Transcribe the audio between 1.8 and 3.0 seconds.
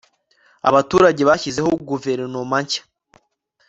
guverinoma nshya